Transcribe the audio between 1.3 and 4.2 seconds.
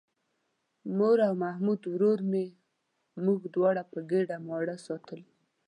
محمود ورور مې موږ دواړه په